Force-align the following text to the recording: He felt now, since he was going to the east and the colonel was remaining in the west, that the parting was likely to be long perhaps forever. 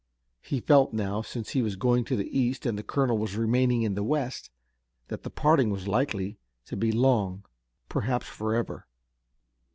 He 0.41 0.61
felt 0.61 0.93
now, 0.93 1.21
since 1.21 1.49
he 1.51 1.61
was 1.61 1.75
going 1.75 2.05
to 2.05 2.15
the 2.15 2.35
east 2.35 2.65
and 2.65 2.75
the 2.75 2.81
colonel 2.81 3.19
was 3.19 3.35
remaining 3.35 3.83
in 3.83 3.93
the 3.93 4.01
west, 4.01 4.49
that 5.09 5.21
the 5.21 5.29
parting 5.29 5.69
was 5.69 5.87
likely 5.87 6.39
to 6.65 6.75
be 6.75 6.91
long 6.91 7.45
perhaps 7.87 8.25
forever. 8.25 8.87